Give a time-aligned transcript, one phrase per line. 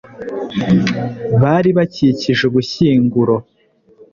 [1.41, 3.35] bari bakikije ubushyinguro